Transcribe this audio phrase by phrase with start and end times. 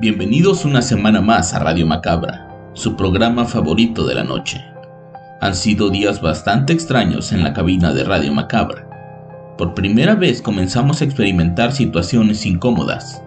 [0.00, 4.64] Bienvenidos una semana más a Radio Macabra, su programa favorito de la noche.
[5.42, 8.88] Han sido días bastante extraños en la cabina de Radio Macabra.
[9.58, 13.22] Por primera vez comenzamos a experimentar situaciones incómodas,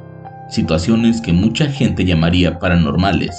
[0.50, 3.36] situaciones que mucha gente llamaría paranormales,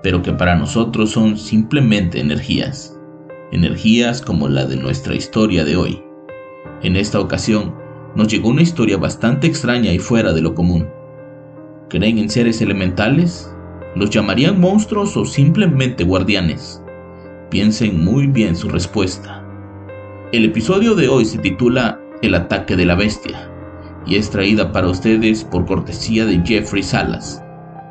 [0.00, 2.96] pero que para nosotros son simplemente energías,
[3.50, 6.00] energías como la de nuestra historia de hoy.
[6.84, 7.74] En esta ocasión,
[8.14, 10.86] nos llegó una historia bastante extraña y fuera de lo común
[11.92, 13.54] ¿Creen en seres elementales?
[13.94, 16.82] ¿Los llamarían monstruos o simplemente guardianes?
[17.50, 19.44] Piensen muy bien su respuesta.
[20.32, 23.46] El episodio de hoy se titula El ataque de la bestia
[24.06, 27.44] y es traída para ustedes por cortesía de Jeffrey Salas,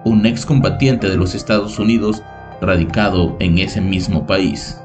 [0.04, 2.24] un excombatiente de los Estados Unidos
[2.60, 4.82] radicado en ese mismo país.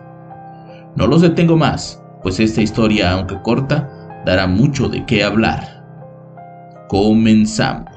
[0.94, 3.90] No los detengo más, pues esta historia, aunque corta,
[4.26, 5.82] dará mucho de qué hablar.
[6.90, 7.95] Comenzamos.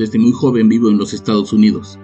[0.00, 1.98] Desde muy joven vivo en los Estados Unidos.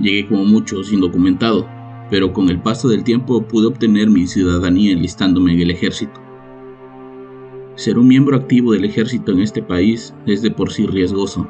[0.00, 1.68] Llegué como muchos indocumentado,
[2.08, 6.18] pero con el paso del tiempo pude obtener mi ciudadanía enlistándome en el ejército.
[7.74, 11.46] Ser un miembro activo del ejército en este país es de por sí riesgoso.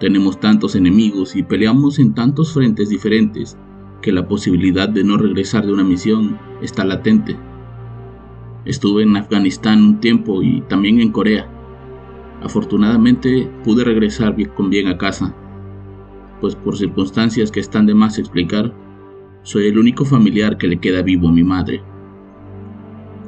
[0.00, 3.58] Tenemos tantos enemigos y peleamos en tantos frentes diferentes
[4.00, 7.36] que la posibilidad de no regresar de una misión está latente.
[8.64, 11.53] Estuve en Afganistán un tiempo y también en Corea.
[12.44, 15.34] Afortunadamente pude regresar con bien a casa,
[16.42, 18.70] pues por circunstancias que están de más explicar,
[19.42, 21.82] soy el único familiar que le queda vivo a mi madre.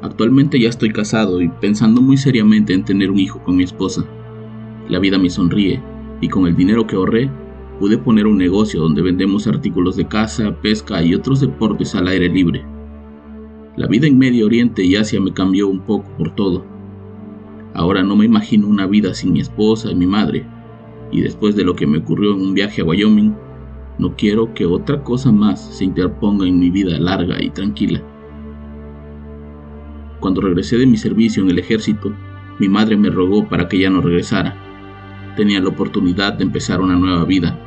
[0.03, 4.05] Actualmente ya estoy casado y pensando muy seriamente en tener un hijo con mi esposa.
[4.87, 5.81] La vida me sonríe
[6.21, 7.27] y con el dinero que ahorré
[7.79, 12.29] pude poner un negocio donde vendemos artículos de caza, pesca y otros deportes al aire
[12.29, 12.63] libre.
[13.77, 16.76] La vida en Medio Oriente y Asia me cambió un poco por todo
[17.77, 20.47] Ahora no me imagino una vida sin mi esposa y mi madre,
[21.11, 23.35] y después de lo que me ocurrió en un viaje a Wyoming,
[23.99, 28.01] no quiero que otra cosa más se interponga en mi vida larga y tranquila.
[30.19, 32.11] Cuando regresé de mi servicio en el ejército,
[32.57, 34.55] mi madre me rogó para que ya no regresara.
[35.35, 37.59] Tenía la oportunidad de empezar una nueva vida,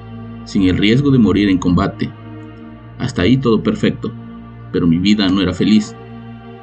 [0.44, 2.10] sin el riesgo de morir en combate.
[2.98, 4.12] Hasta ahí todo perfecto,
[4.72, 5.94] pero mi vida no era feliz.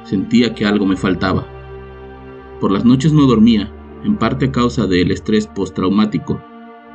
[0.04, 1.57] Sentía que algo me faltaba.
[2.60, 3.70] Por las noches no dormía,
[4.04, 6.40] en parte a causa del estrés postraumático,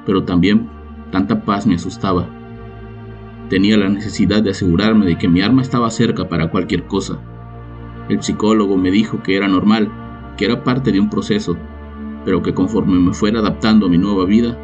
[0.06, 0.70] pero también
[1.12, 2.28] tanta paz me asustaba.
[3.50, 7.20] Tenía la necesidad de asegurarme de que mi arma estaba cerca para cualquier cosa.
[8.10, 9.90] El psicólogo me dijo que era normal,
[10.38, 11.56] que era parte de un proceso,
[12.26, 14.58] pero que conforme me fuera adaptando a mi nueva vida,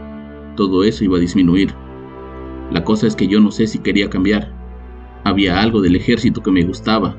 [0.55, 1.73] todo eso iba a disminuir.
[2.71, 4.51] La cosa es que yo no sé si quería cambiar.
[5.23, 7.15] Había algo del ejército que me gustaba.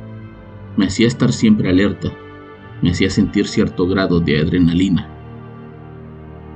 [0.76, 2.12] Me hacía estar siempre alerta,
[2.82, 5.08] me hacía sentir cierto grado de adrenalina.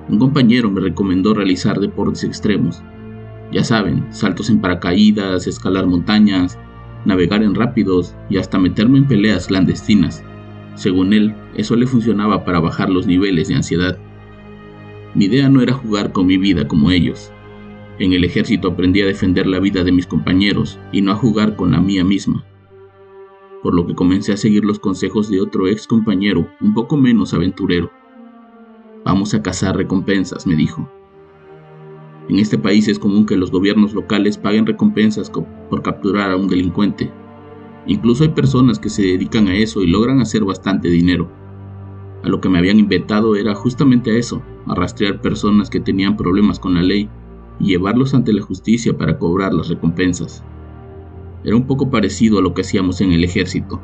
[0.08, 2.82] Un compañero me recomendó realizar deportes extremos.
[3.52, 6.58] Ya saben, saltos en paracaídas, escalar montañas,
[7.04, 10.24] navegar en rápidos y hasta meterme en peleas clandestinas.
[10.74, 13.98] Según él, eso le funcionaba para bajar los niveles de ansiedad.
[15.14, 17.30] Mi idea no era jugar con mi vida como ellos.
[17.98, 21.54] En el ejército aprendí a defender la vida de mis compañeros y no a jugar
[21.54, 22.44] con la mía misma
[23.64, 27.32] por lo que comencé a seguir los consejos de otro ex compañero, un poco menos
[27.32, 27.90] aventurero.
[29.06, 30.86] Vamos a cazar recompensas, me dijo.
[32.28, 36.46] En este país es común que los gobiernos locales paguen recompensas por capturar a un
[36.46, 37.10] delincuente.
[37.86, 41.30] Incluso hay personas que se dedican a eso y logran hacer bastante dinero.
[42.22, 46.18] A lo que me habían inventado era justamente a eso, a rastrear personas que tenían
[46.18, 47.08] problemas con la ley
[47.58, 50.44] y llevarlos ante la justicia para cobrar las recompensas.
[51.44, 53.80] Era un poco parecido a lo que hacíamos en el ejército.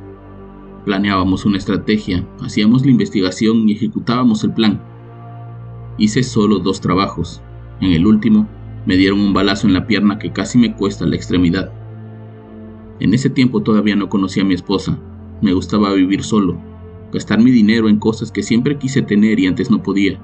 [0.85, 4.81] Planeábamos una estrategia, hacíamos la investigación y ejecutábamos el plan.
[5.99, 7.43] Hice solo dos trabajos.
[7.81, 8.49] En el último,
[8.87, 11.71] me dieron un balazo en la pierna que casi me cuesta la extremidad.
[12.99, 14.99] En ese tiempo todavía no conocía a mi esposa.
[15.43, 16.59] Me gustaba vivir solo,
[17.13, 20.19] gastar mi dinero en cosas que siempre quise tener y antes no podía.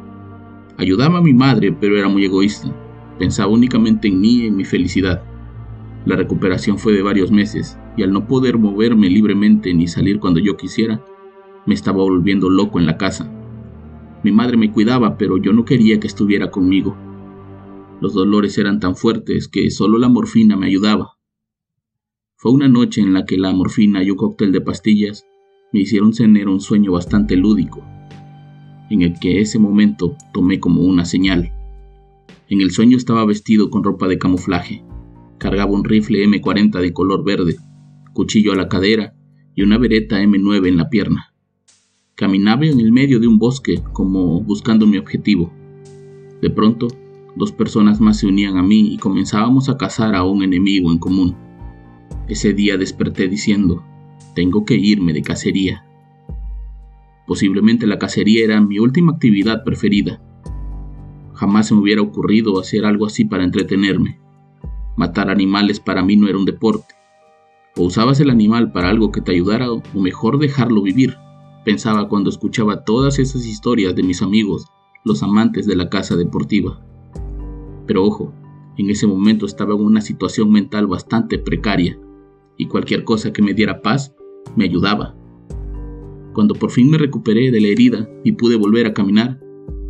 [0.79, 2.75] Ayudaba a mi madre, pero era muy egoísta.
[3.19, 5.23] Pensaba únicamente en mí y en mi felicidad.
[6.07, 10.39] La recuperación fue de varios meses y al no poder moverme libremente ni salir cuando
[10.39, 11.05] yo quisiera,
[11.67, 13.29] me estaba volviendo loco en la casa.
[14.23, 16.97] Mi madre me cuidaba, pero yo no quería que estuviera conmigo.
[18.01, 21.19] Los dolores eran tan fuertes que solo la morfina me ayudaba.
[22.37, 25.27] Fue una noche en la que la morfina y un cóctel de pastillas
[25.73, 27.83] me hicieron tener un sueño bastante lúdico,
[28.91, 31.53] en el que ese momento tomé como una señal.
[32.49, 34.85] En el sueño estaba vestido con ropa de camuflaje,
[35.39, 37.57] cargaba un rifle M40 de color verde,
[38.13, 39.15] cuchillo a la cadera
[39.55, 41.35] y una bereta M9 en la pierna.
[42.15, 45.53] Caminaba en el medio de un bosque como buscando mi objetivo.
[46.41, 46.89] De pronto,
[47.37, 50.99] dos personas más se unían a mí y comenzábamos a cazar a un enemigo en
[50.99, 51.37] común.
[52.29, 53.85] Ese día desperté diciendo,
[54.35, 55.85] tengo que irme de cacería.
[57.27, 60.23] Posiblemente la cacería era mi última actividad preferida.
[61.35, 64.21] Jamás se me hubiera ocurrido hacer algo así para entretenerme.
[64.97, 66.95] Matar animales para mí no era un deporte.
[67.77, 71.17] O usabas el animal para algo que te ayudara o mejor dejarlo vivir
[71.67, 74.67] pensaba cuando escuchaba todas esas historias de mis amigos,
[75.05, 76.81] los amantes de la casa deportiva.
[77.89, 78.33] Pero ojo,
[78.79, 81.99] en ese momento estaba en una situación mental bastante precaria,
[82.57, 84.15] y cualquier cosa que me diera paz
[84.55, 85.17] me ayudaba.
[86.35, 89.41] Cuando por fin me recuperé de la herida y pude volver a caminar,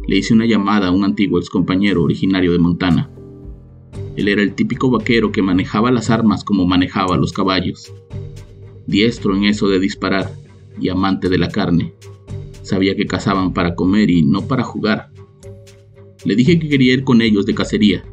[0.08, 3.10] le hice una llamada a un antiguo excompañero originario de Montana.
[4.16, 7.93] Él era el típico vaquero que manejaba las armas como manejaba los caballos.
[8.87, 10.32] Diestro en eso de disparar,
[10.81, 11.94] y amante de la carne.
[12.62, 15.10] Sabía que cazaban para comer y no para jugar.
[16.25, 18.04] Le dije que quería ir con ellos de cacería,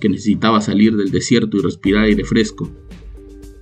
[0.00, 2.68] que necesitaba salir del desierto y respirar aire fresco.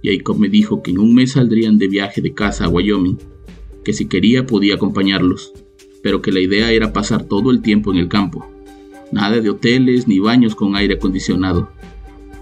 [0.02, 3.18] Jacob me dijo que en un mes saldrían de viaje de casa a Wyoming,
[3.84, 5.52] que si quería podía acompañarlos,
[6.02, 8.46] pero que la idea era pasar todo el tiempo en el campo.
[9.12, 11.70] Nada de hoteles ni baños con aire acondicionado.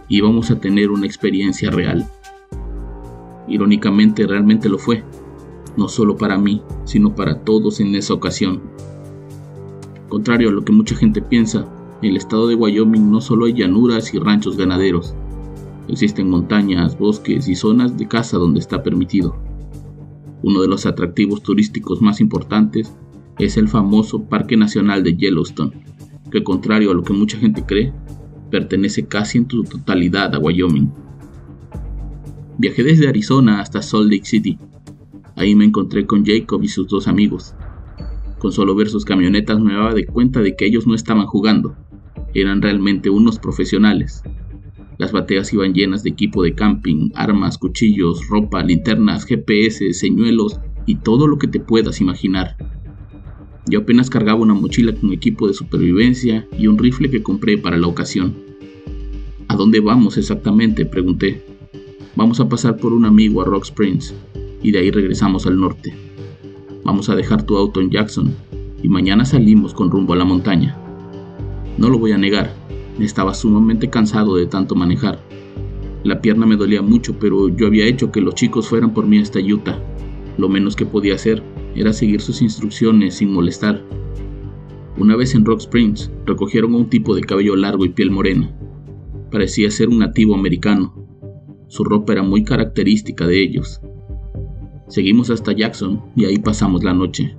[0.09, 2.09] Íbamos a tener una experiencia real.
[3.49, 5.05] Irónicamente realmente lo fue
[5.77, 8.63] no solo para mí, sino para todos en esa ocasión.
[10.09, 11.67] Contrario a lo que mucha gente piensa,
[12.03, 15.15] en el estado de Wyoming no solo hay llanuras y ranchos ganaderos,
[15.89, 19.37] existen montañas, bosques y zonas de caza donde está permitido.
[20.43, 22.95] Uno de los atractivos turísticos más importantes
[23.39, 25.73] es el famoso Parque Nacional de Yellowstone,
[26.35, 27.93] que contrario a lo que mucha gente cree,
[28.51, 30.93] pertenece casi en su totalidad a Wyoming.
[32.59, 34.59] Viajé desde Arizona hasta Salt Lake City,
[35.37, 37.55] Ahí me encontré con Jacob y sus dos amigos.
[38.41, 41.77] Con solo ver sus camionetas me daba de cuenta de que ellos no estaban jugando,
[42.35, 44.25] eran realmente unos profesionales.
[44.99, 50.97] Las bateas iban llenas de equipo de camping, armas, cuchillos, ropa, linternas, GPS, señuelos y
[50.97, 52.57] todo lo que te puedas imaginar.
[53.67, 57.79] Yo apenas cargaba una mochila con equipo de supervivencia y un rifle que compré para
[57.79, 58.35] la ocasión.
[59.49, 60.85] ¿A dónde vamos exactamente?
[60.85, 61.43] pregunté.
[62.15, 64.15] Vamos a pasar por un amigo a Rock Springs
[64.63, 65.95] y de ahí regresamos al norte.
[66.85, 68.35] Vamos a dejar tu auto en Jackson
[68.83, 70.77] y mañana salimos con rumbo a la montaña.
[71.79, 72.55] No lo voy a negar,
[73.01, 75.21] estaba sumamente cansado de tanto manejar.
[76.03, 79.19] La pierna me dolía mucho, pero yo había hecho que los chicos fueran por mí
[79.19, 79.79] hasta Utah.
[80.37, 81.43] Lo menos que podía hacer
[81.75, 83.83] era seguir sus instrucciones sin molestar.
[84.97, 88.55] Una vez en Rock Springs, recogieron a un tipo de cabello largo y piel morena.
[89.31, 90.95] Parecía ser un nativo americano.
[91.69, 93.81] Su ropa era muy característica de ellos,
[94.87, 97.35] Seguimos hasta Jackson y ahí pasamos la noche,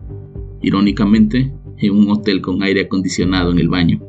[0.61, 4.01] irónicamente en un hotel con aire acondicionado en el baño.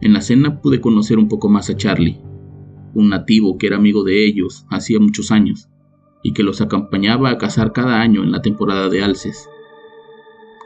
[0.00, 2.18] En la cena pude conocer un poco más a Charlie,
[2.94, 5.68] un nativo que era amigo de ellos hacía muchos años
[6.22, 9.48] y que los acompañaba a cazar cada año en la temporada de alces.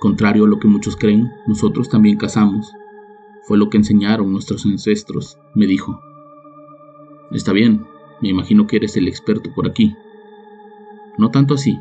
[0.01, 2.73] Contrario a lo que muchos creen, nosotros también cazamos.
[3.43, 6.01] Fue lo que enseñaron nuestros ancestros, me dijo.
[7.31, 7.87] Está bien,
[8.21, 9.95] me imagino que eres el experto por aquí.
[11.19, 11.79] No tanto así.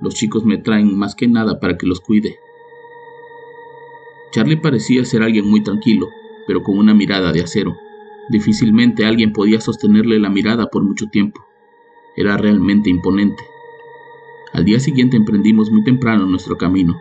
[0.00, 2.36] Los chicos me traen más que nada para que los cuide.
[4.30, 6.08] Charlie parecía ser alguien muy tranquilo,
[6.46, 7.76] pero con una mirada de acero.
[8.28, 11.47] Difícilmente alguien podía sostenerle la mirada por mucho tiempo.
[12.18, 13.44] Era realmente imponente.
[14.52, 17.00] Al día siguiente emprendimos muy temprano nuestro camino.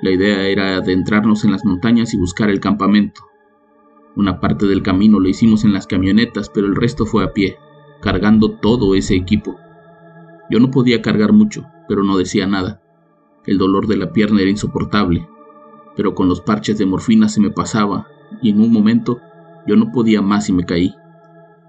[0.00, 3.20] La idea era adentrarnos en las montañas y buscar el campamento.
[4.16, 7.58] Una parte del camino lo hicimos en las camionetas, pero el resto fue a pie,
[8.00, 9.58] cargando todo ese equipo.
[10.50, 12.80] Yo no podía cargar mucho, pero no decía nada.
[13.44, 15.28] El dolor de la pierna era insoportable,
[15.96, 18.08] pero con los parches de morfina se me pasaba,
[18.40, 19.20] y en un momento
[19.66, 20.94] yo no podía más y me caí.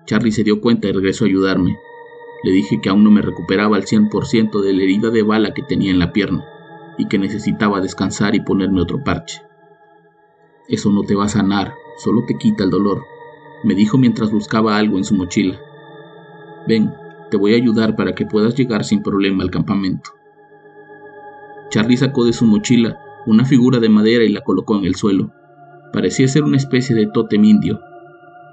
[0.06, 1.78] Charlie se dio cuenta y regresó a ayudarme.
[2.44, 5.62] Le dije que aún no me recuperaba al 100% de la herida de bala que
[5.62, 6.44] tenía en la pierna,
[6.98, 9.42] y que necesitaba descansar y ponerme otro parche.
[10.68, 13.04] Eso no te va a sanar, solo te quita el dolor,
[13.64, 15.60] me dijo mientras buscaba algo en su mochila.
[16.68, 16.94] Ven,
[17.30, 20.12] te voy a ayudar para que puedas llegar sin problema al campamento.
[21.70, 25.32] Charlie sacó de su mochila una figura de madera y la colocó en el suelo.
[25.94, 27.80] Parecía ser una especie de tótem indio.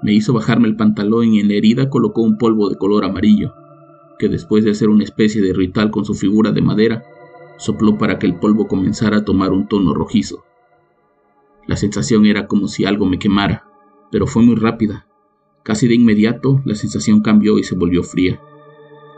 [0.03, 3.53] Me hizo bajarme el pantalón y en la herida colocó un polvo de color amarillo,
[4.19, 7.03] que después de hacer una especie de ritual con su figura de madera,
[7.57, 10.43] sopló para que el polvo comenzara a tomar un tono rojizo.
[11.65, 13.67] La sensación era como si algo me quemara,
[14.11, 15.07] pero fue muy rápida.
[15.63, 18.41] Casi de inmediato la sensación cambió y se volvió fría,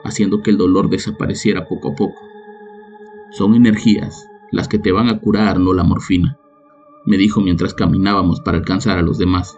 [0.04, 2.20] haciendo que el dolor desapareciera poco a poco.
[3.32, 6.38] Son energías las que te van a curar, no la morfina,
[7.06, 9.58] me dijo mientras caminábamos para alcanzar a los demás.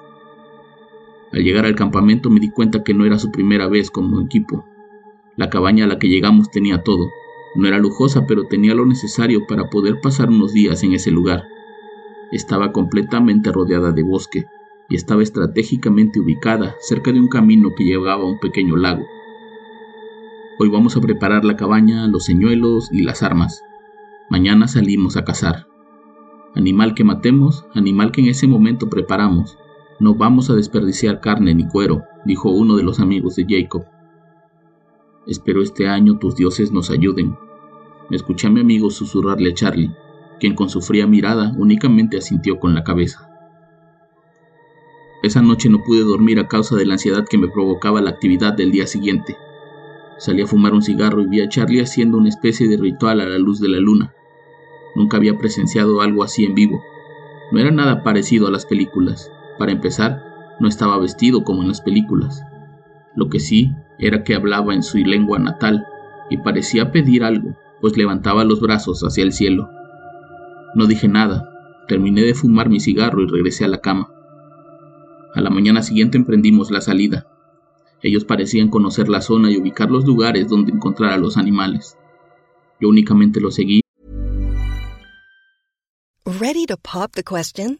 [1.31, 4.63] Al llegar al campamento me di cuenta que no era su primera vez como equipo.
[5.35, 7.09] La cabaña a la que llegamos tenía todo.
[7.55, 11.45] No era lujosa, pero tenía lo necesario para poder pasar unos días en ese lugar.
[12.31, 14.45] Estaba completamente rodeada de bosque
[14.89, 19.05] y estaba estratégicamente ubicada cerca de un camino que llevaba a un pequeño lago.
[20.59, 23.63] Hoy vamos a preparar la cabaña, los señuelos y las armas.
[24.29, 25.67] Mañana salimos a cazar.
[26.55, 29.57] Animal que matemos, animal que en ese momento preparamos.
[29.99, 33.85] No vamos a desperdiciar carne ni cuero, dijo uno de los amigos de Jacob.
[35.25, 37.38] Espero este año tus dioses nos ayuden.
[38.10, 39.96] Me escuché a mi amigo susurrarle a Charlie,
[40.39, 43.30] quien con su fría mirada únicamente asintió con la cabeza.
[45.24, 48.53] Esa noche no pude dormir a causa de la ansiedad que me provocaba la actividad
[48.53, 49.38] del día siguiente.
[50.18, 53.25] Salí a fumar un cigarro y vi a Charlie haciendo una especie de ritual a
[53.25, 54.13] la luz de la luna.
[54.96, 56.84] Nunca había presenciado algo así en vivo.
[57.53, 59.32] No era nada parecido a las películas.
[59.58, 60.22] Para empezar,
[60.60, 62.44] no estaba vestido como en las películas.
[63.15, 63.72] Lo que sí
[64.07, 65.86] era que hablaba en su lengua natal
[66.29, 69.69] y parecía pedir algo, pues levantaba los brazos hacia el cielo.
[70.75, 71.50] No dije nada,
[71.88, 74.10] terminé de fumar mi cigarro y regresé a la cama.
[75.36, 77.27] A la mañana siguiente emprendimos la salida.
[78.01, 81.98] Ellos parecían conocer la zona y ubicar los lugares donde encontrar a los animales.
[82.79, 83.81] Yo únicamente los seguí.
[86.25, 87.79] Ready to pop the question?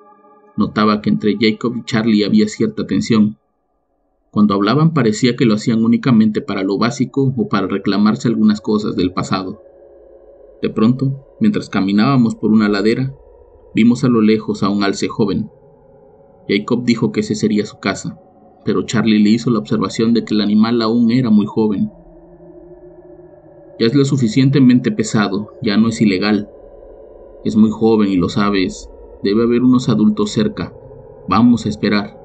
[0.57, 3.37] Notaba que entre Jacob y Charlie había cierta tensión.
[4.31, 8.95] Cuando hablaban parecía que lo hacían únicamente para lo básico o para reclamarse algunas cosas
[8.95, 9.61] del pasado.
[10.61, 13.13] De pronto, mientras caminábamos por una ladera,
[13.73, 15.49] vimos a lo lejos a un alce joven.
[16.47, 18.19] Jacob dijo que ese sería su casa,
[18.63, 21.91] pero Charlie le hizo la observación de que el animal aún era muy joven.
[23.79, 26.49] Ya es lo suficientemente pesado, ya no es ilegal.
[27.43, 28.90] Es muy joven y lo sabes,
[29.23, 30.73] Debe haber unos adultos cerca.
[31.27, 32.17] Vamos a esperar.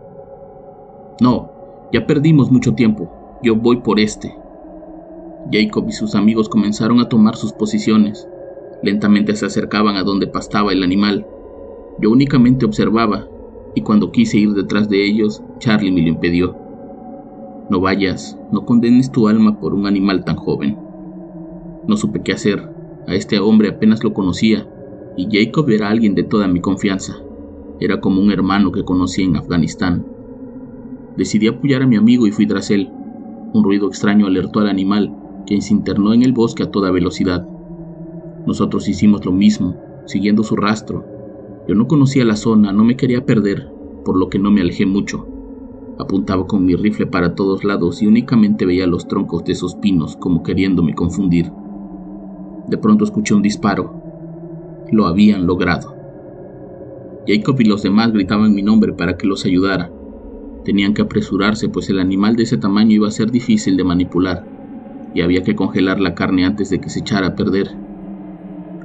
[1.20, 1.50] No,
[1.92, 3.10] ya perdimos mucho tiempo.
[3.42, 4.34] Yo voy por este.
[5.52, 8.26] Jacob y sus amigos comenzaron a tomar sus posiciones.
[8.82, 11.26] Lentamente se acercaban a donde pastaba el animal.
[12.00, 13.26] Yo únicamente observaba,
[13.74, 16.56] y cuando quise ir detrás de ellos, Charlie me lo impidió.
[17.68, 20.78] No vayas, no condenes tu alma por un animal tan joven.
[21.86, 22.70] No supe qué hacer.
[23.06, 24.66] A este hombre apenas lo conocía
[25.16, 27.18] y Jacob era alguien de toda mi confianza.
[27.80, 30.06] Era como un hermano que conocí en Afganistán.
[31.16, 32.90] Decidí apoyar a mi amigo y fui tras él.
[33.52, 35.14] Un ruido extraño alertó al animal,
[35.46, 37.48] quien se internó en el bosque a toda velocidad.
[38.46, 41.04] Nosotros hicimos lo mismo, siguiendo su rastro.
[41.66, 43.70] Yo no conocía la zona, no me quería perder,
[44.04, 45.26] por lo que no me alejé mucho.
[45.98, 50.16] Apuntaba con mi rifle para todos lados y únicamente veía los troncos de esos pinos
[50.16, 51.50] como queriéndome confundir.
[52.68, 54.05] De pronto escuché un disparo
[54.92, 55.94] lo habían logrado.
[57.26, 59.90] Jacob y los demás gritaban mi nombre para que los ayudara.
[60.64, 64.44] Tenían que apresurarse, pues el animal de ese tamaño iba a ser difícil de manipular,
[65.14, 67.70] y había que congelar la carne antes de que se echara a perder.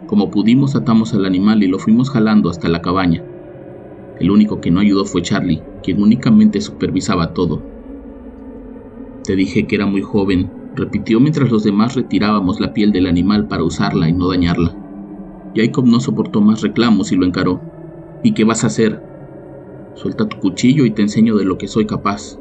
[0.07, 3.23] Como pudimos atamos al animal y lo fuimos jalando hasta la cabaña.
[4.19, 7.61] El único que no ayudó fue Charlie, quien únicamente supervisaba todo.
[9.23, 13.47] Te dije que era muy joven, repitió mientras los demás retirábamos la piel del animal
[13.47, 14.80] para usarla y no dañarla.
[15.55, 17.61] Jacob no soportó más reclamos y lo encaró.
[18.23, 19.01] ¿Y qué vas a hacer?
[19.95, 22.39] Suelta tu cuchillo y te enseño de lo que soy capaz.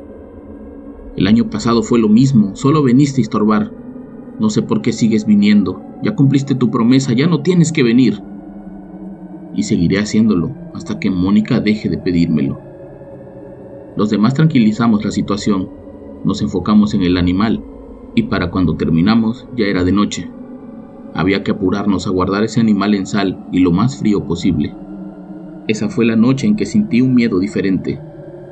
[1.16, 3.72] El año pasado fue lo mismo, solo veniste a estorbar.
[4.38, 5.82] No sé por qué sigues viniendo.
[6.02, 8.22] Ya cumpliste tu promesa, ya no tienes que venir.
[9.54, 12.60] Y seguiré haciéndolo hasta que Mónica deje de pedírmelo.
[13.96, 15.68] Los demás tranquilizamos la situación,
[16.24, 17.62] nos enfocamos en el animal
[18.14, 20.30] y para cuando terminamos ya era de noche.
[21.14, 24.74] Había que apurarnos a guardar ese animal en sal y lo más frío posible.
[25.66, 28.00] Esa fue la noche en que sentí un miedo diferente,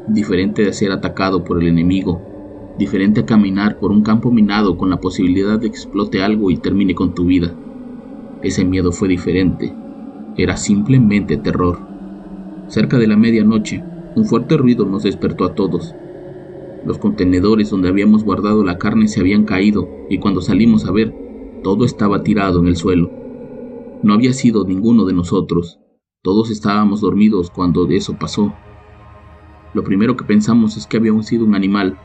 [0.08, 2.20] diferente de ser atacado por el enemigo,
[2.78, 6.56] diferente a caminar por un campo minado con la posibilidad de que explote algo y
[6.56, 7.54] termine con tu vida.
[8.42, 9.74] Ese miedo fue diferente,
[10.36, 11.78] era simplemente terror.
[12.68, 13.82] Cerca de la medianoche,
[14.14, 15.94] un fuerte ruido nos despertó a todos.
[16.84, 21.27] Los contenedores donde habíamos guardado la carne se habían caído y cuando salimos a ver,
[21.62, 23.10] todo estaba tirado en el suelo.
[24.02, 25.78] No había sido ninguno de nosotros.
[26.22, 28.54] Todos estábamos dormidos cuando eso pasó.
[29.74, 31.98] Lo primero que pensamos es que había sido un animal,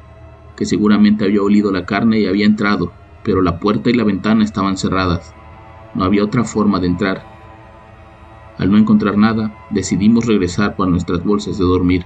[0.55, 2.91] que seguramente había olido la carne y había entrado,
[3.23, 5.33] pero la puerta y la ventana estaban cerradas.
[5.95, 7.23] No había otra forma de entrar.
[8.57, 12.05] Al no encontrar nada, decidimos regresar por nuestras bolsas de dormir,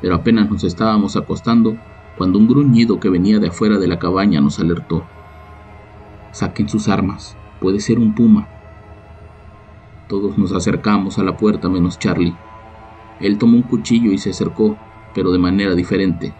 [0.00, 1.76] pero apenas nos estábamos acostando
[2.16, 5.04] cuando un gruñido que venía de afuera de la cabaña nos alertó.
[6.36, 8.46] Saquen sus armas, puede ser un puma.
[10.06, 12.36] Todos nos acercamos a la puerta menos Charlie.
[13.20, 14.76] Él tomó un cuchillo y se acercó,
[15.14, 16.34] pero de manera diferente.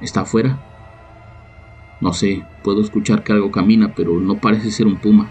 [0.00, 0.60] ¿Está afuera?
[2.00, 5.28] No sé, puedo escuchar que algo camina, pero no parece ser un puma.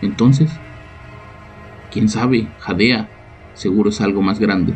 [0.00, 0.52] Entonces,
[1.90, 3.08] quién sabe, jadea,
[3.54, 4.74] seguro es algo más grande.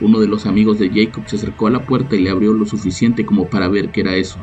[0.00, 2.66] Uno de los amigos de Jacob se acercó a la puerta y le abrió lo
[2.66, 4.38] suficiente como para ver qué era eso.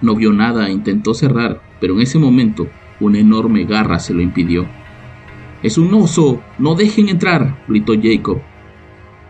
[0.00, 2.68] No vio nada e intentó cerrar, pero en ese momento
[3.00, 4.66] una enorme garra se lo impidió.
[5.62, 8.40] Es un oso, no dejen entrar, gritó Jacob.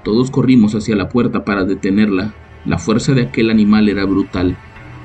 [0.05, 2.35] Todos corrimos hacia la puerta para detenerla.
[2.65, 4.57] La fuerza de aquel animal era brutal.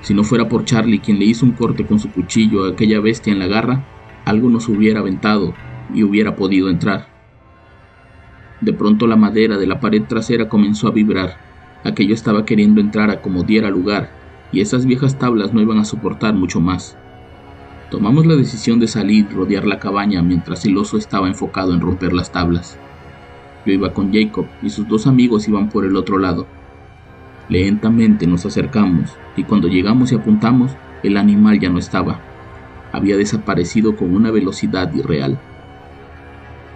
[0.02, 3.00] Si no fuera por Charlie quien le hizo un corte con su cuchillo a aquella
[3.00, 3.86] bestia en la garra,
[4.26, 5.54] algo nos hubiera aventado
[5.94, 7.08] y hubiera podido entrar.
[8.60, 11.38] De pronto la madera de la pared trasera comenzó a vibrar.
[11.84, 14.23] Aquello estaba queriendo entrar a como diera lugar,
[14.54, 16.96] y esas viejas tablas no iban a soportar mucho más.
[17.89, 21.82] Tomamos la decisión de salir y rodear la cabaña mientras el oso estaba enfocado en
[21.82, 22.78] romper las tablas.
[23.66, 26.48] Yo iba con Jacob y sus dos amigos iban por el otro lado.
[27.50, 32.20] Lentamente nos acercamos y cuando llegamos y apuntamos, el animal ya no estaba.
[32.92, 35.39] Había desaparecido con una velocidad irreal.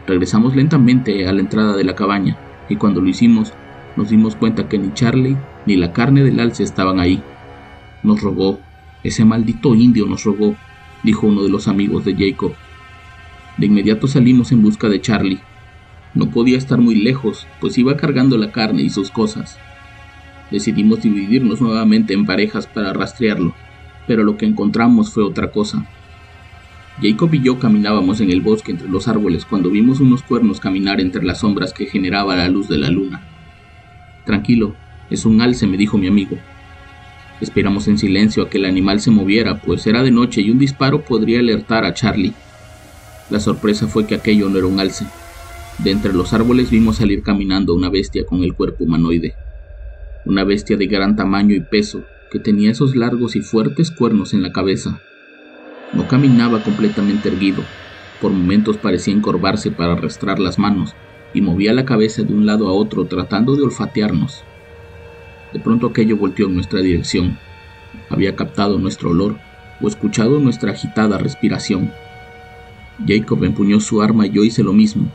[0.07, 2.37] Regresamos lentamente a la entrada de la cabaña
[2.69, 3.53] y cuando lo hicimos
[3.95, 7.21] nos dimos cuenta que ni Charlie ni la carne del alce estaban ahí.
[8.07, 8.61] Nos rogó,
[9.03, 10.55] ese maldito indio nos rogó,
[11.03, 12.53] dijo uno de los amigos de Jacob.
[13.57, 15.41] De inmediato salimos en busca de Charlie.
[16.13, 19.59] No podía estar muy lejos, pues iba cargando la carne y sus cosas.
[20.51, 23.53] Decidimos dividirnos nuevamente en parejas para rastrearlo,
[24.07, 25.85] pero lo que encontramos fue otra cosa.
[27.01, 31.01] Jacob y yo caminábamos en el bosque entre los árboles cuando vimos unos cuernos caminar
[31.01, 33.19] entre las sombras que generaba la luz de la luna.
[34.25, 34.75] Tranquilo,
[35.09, 36.37] es un alce, me dijo mi amigo.
[37.41, 40.57] Esperamos en silencio a que el animal se moviera, pues era de noche y un
[40.57, 42.33] disparo podría alertar a Charlie.
[43.29, 45.05] La sorpresa fue que aquello no era un alce.
[45.77, 49.35] De entre los árboles vimos salir caminando una bestia con el cuerpo humanoide.
[50.25, 54.41] Una bestia de gran tamaño y peso, que tenía esos largos y fuertes cuernos en
[54.41, 55.01] la cabeza,
[55.93, 57.63] no caminaba completamente erguido,
[58.21, 60.93] por momentos parecía encorvarse para arrastrar las manos
[61.33, 64.43] y movía la cabeza de un lado a otro tratando de olfatearnos.
[65.53, 67.37] De pronto aquello volteó en nuestra dirección.
[68.09, 69.37] Había captado nuestro olor
[69.81, 71.91] o escuchado nuestra agitada respiración.
[73.05, 75.11] Jacob empuñó su arma y yo hice lo mismo.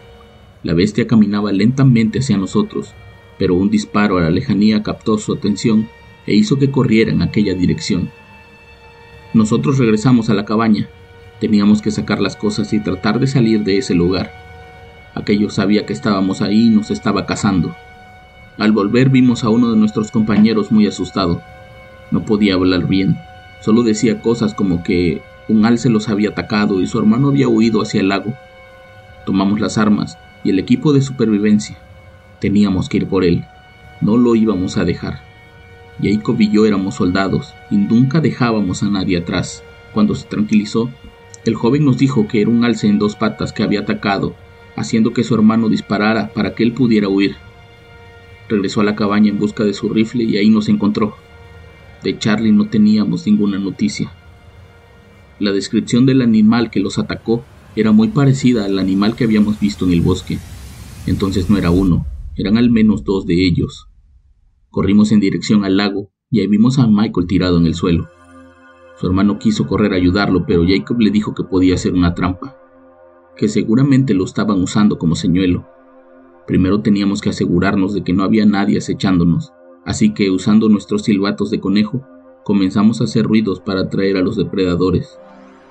[0.63, 2.95] La bestia caminaba lentamente hacia nosotros,
[3.39, 5.89] pero un disparo a la lejanía captó su atención
[6.27, 8.11] e hizo que corriera en aquella dirección.
[9.35, 10.89] Nosotros regresamos a la cabaña.
[11.41, 14.33] Teníamos que sacar las cosas y tratar de salir de ese lugar.
[15.15, 17.75] Aquello sabía que estábamos ahí y nos estaba cazando.
[18.59, 21.43] Al volver vimos a uno de nuestros compañeros muy asustado.
[22.11, 23.17] No podía hablar bien,
[23.61, 27.81] solo decía cosas como que un alce los había atacado y su hermano había huido
[27.81, 28.35] hacia el lago.
[29.25, 31.79] Tomamos las armas y el equipo de supervivencia.
[32.41, 33.45] Teníamos que ir por él.
[34.01, 35.21] No lo íbamos a dejar.
[36.03, 39.63] Jacob y yo éramos soldados y nunca dejábamos a nadie atrás.
[39.93, 40.91] Cuando se tranquilizó,
[41.45, 44.35] el joven nos dijo que era un alce en dos patas que había atacado,
[44.77, 47.37] haciendo que su hermano disparara para que él pudiera huir.
[48.49, 51.15] Regresó a la cabaña en busca de su rifle y ahí nos encontró.
[52.03, 54.13] De Charlie no teníamos ninguna noticia.
[55.39, 59.85] La descripción del animal que los atacó era muy parecida al animal que habíamos visto
[59.87, 60.39] en el bosque.
[61.07, 63.89] Entonces no era uno, eran al menos dos de ellos.
[64.71, 68.09] Corrimos en dirección al lago y ahí vimos a Michael tirado en el suelo.
[68.99, 72.57] Su hermano quiso correr a ayudarlo, pero Jacob le dijo que podía ser una trampa,
[73.37, 75.67] que seguramente lo estaban usando como señuelo.
[76.47, 79.53] Primero teníamos que asegurarnos de que no había nadie acechándonos,
[79.85, 82.03] así que usando nuestros silbatos de conejo,
[82.45, 85.19] comenzamos a hacer ruidos para atraer a los depredadores.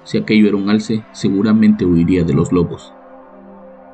[0.03, 2.93] Si aquello era un alce, seguramente huiría de los lobos.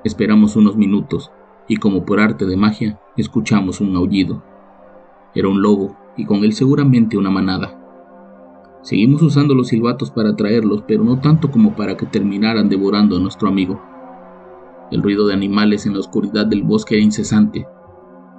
[0.04, 1.32] Esperamos unos minutos
[1.68, 4.44] y como por arte de magia, escuchamos un aullido.
[5.36, 7.84] Era un lobo y con él seguramente una manada.
[8.84, 13.20] Seguimos usando los silbatos para atraerlos, pero no tanto como para que terminaran devorando a
[13.20, 13.82] nuestro amigo.
[14.92, 17.68] El ruido de animales en la oscuridad del bosque era incesante.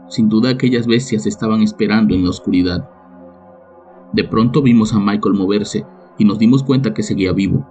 [0.08, 2.88] Sin duda aquellas bestias estaban esperando en la oscuridad.
[4.12, 5.84] De pronto vimos a Michael moverse
[6.16, 7.66] y nos dimos cuenta que seguía vivo.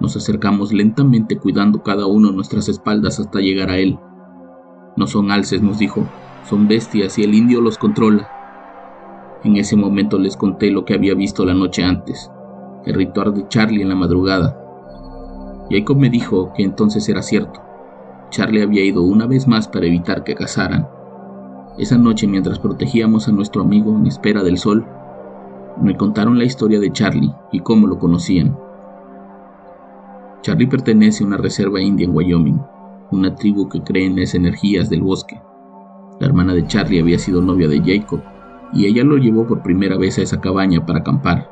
[0.00, 3.98] Nos acercamos lentamente cuidando cada uno nuestras espaldas hasta llegar a él.
[4.96, 6.08] No son alces, nos dijo,
[6.48, 8.28] son bestias y el indio los controla.
[9.44, 12.30] En ese momento les conté lo que había visto la noche antes,
[12.86, 14.58] el ritual de Charlie en la madrugada.
[15.70, 17.65] Jacob me dijo que entonces era cierto.
[18.36, 20.86] Charlie había ido una vez más para evitar que cazaran.
[21.78, 24.84] Esa noche, mientras protegíamos a nuestro amigo en espera del sol,
[25.80, 28.54] me contaron la historia de Charlie y cómo lo conocían.
[30.42, 32.60] Charlie pertenece a una reserva india en Wyoming,
[33.10, 35.40] una tribu que cree en las energías del bosque.
[36.20, 38.20] La hermana de Charlie había sido novia de Jacob
[38.74, 41.50] y ella lo llevó por primera vez a esa cabaña para acampar.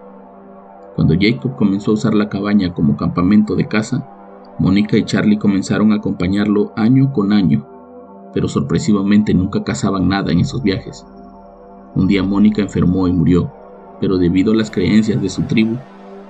[0.97, 4.07] Cuando Jacob comenzó a usar la cabaña como campamento de caza,
[4.59, 7.67] Mónica y Charlie comenzaron a acompañarlo año con año,
[8.33, 11.05] pero sorpresivamente nunca cazaban nada en esos viajes.
[11.95, 13.53] Un día Mónica enfermó y murió,
[14.01, 15.77] pero debido a las creencias de su tribu,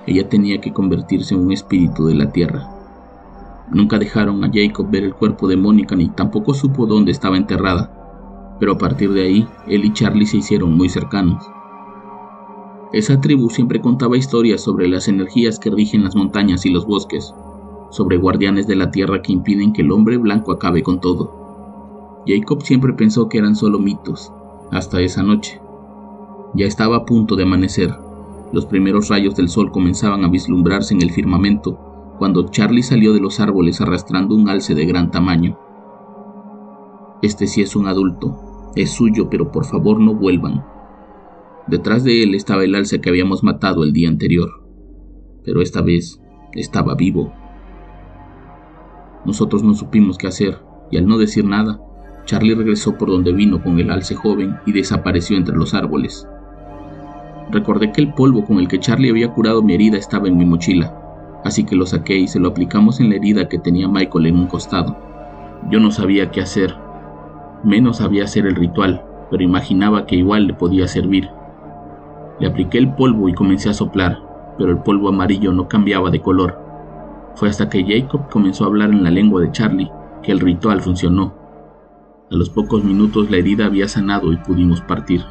[0.07, 2.69] ella tenía que convertirse en un espíritu de la tierra.
[3.71, 8.55] Nunca dejaron a Jacob ver el cuerpo de Mónica ni tampoco supo dónde estaba enterrada,
[8.59, 11.43] pero a partir de ahí él y Charlie se hicieron muy cercanos.
[12.93, 17.33] Esa tribu siempre contaba historias sobre las energías que rigen las montañas y los bosques,
[17.95, 22.23] sobre guardianes de la tierra que impiden que el hombre blanco acabe con todo.
[22.27, 24.33] Jacob siempre pensó que eran solo mitos,
[24.69, 25.61] hasta esa noche.
[26.55, 27.95] Ya estaba a punto de amanecer.
[28.51, 31.79] Los primeros rayos del sol comenzaban a vislumbrarse en el firmamento
[32.19, 35.57] cuando Charlie salió de los árboles arrastrando un alce de gran tamaño.
[37.21, 40.65] Este sí es un adulto, es suyo, pero por favor no vuelvan.
[41.67, 44.49] Detrás de él estaba el alce que habíamos matado el día anterior,
[45.45, 47.31] pero esta vez estaba vivo.
[49.25, 50.59] Nosotros no supimos qué hacer,
[50.91, 51.79] y al no decir nada,
[52.25, 56.27] Charlie regresó por donde vino con el alce joven y desapareció entre los árboles.
[57.51, 60.45] Recordé que el polvo con el que Charlie había curado mi herida estaba en mi
[60.45, 60.93] mochila,
[61.43, 64.37] así que lo saqué y se lo aplicamos en la herida que tenía Michael en
[64.37, 64.97] un costado.
[65.69, 66.75] Yo no sabía qué hacer,
[67.63, 71.29] menos sabía hacer el ritual, pero imaginaba que igual le podía servir.
[72.39, 74.19] Le apliqué el polvo y comencé a soplar,
[74.57, 76.64] pero el polvo amarillo no cambiaba de color.
[77.35, 79.91] Fue hasta que Jacob comenzó a hablar en la lengua de Charlie
[80.23, 81.33] que el ritual funcionó.
[82.31, 85.21] A los pocos minutos la herida había sanado y pudimos partir.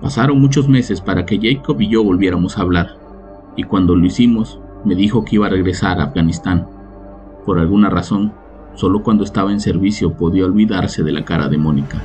[0.00, 2.98] Pasaron muchos meses para que Jacob y yo volviéramos a hablar,
[3.56, 6.68] y cuando lo hicimos, me dijo que iba a regresar a Afganistán.
[7.46, 8.34] Por alguna razón,
[8.74, 12.02] solo cuando estaba en servicio podía olvidarse de la cara de Mónica.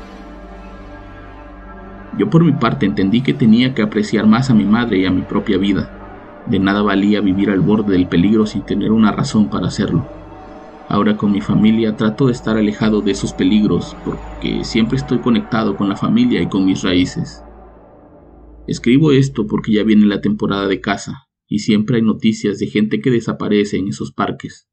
[2.17, 5.11] Yo por mi parte entendí que tenía que apreciar más a mi madre y a
[5.11, 5.98] mi propia vida.
[6.45, 10.05] De nada valía vivir al borde del peligro sin tener una razón para hacerlo.
[10.87, 15.75] Ahora con mi familia trato de estar alejado de esos peligros porque siempre estoy conectado
[15.75, 17.43] con la familia y con mis raíces.
[18.67, 23.01] Escribo esto porque ya viene la temporada de caza y siempre hay noticias de gente
[23.01, 24.67] que desaparece en esos parques.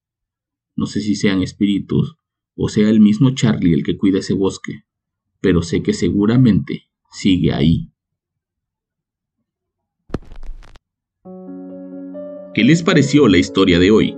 [0.74, 2.16] No sé si sean espíritus
[2.56, 4.84] o sea el mismo Charlie el que cuida ese bosque,
[5.40, 7.92] pero sé que seguramente sigue ahí.
[12.56, 14.16] ¿Qué les pareció la historia de hoy?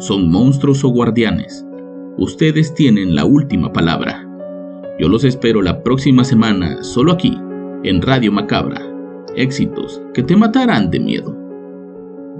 [0.00, 1.64] ¿Son monstruos o guardianes?
[2.18, 4.26] Ustedes tienen la última palabra.
[4.98, 7.38] Yo los espero la próxima semana solo aquí,
[7.84, 8.84] en Radio Macabra
[9.36, 11.32] éxitos que te matarán de miedo.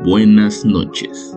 [0.03, 1.37] Buenas noches.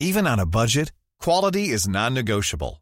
[0.00, 2.81] Even on a budget, quality is non-negotiable.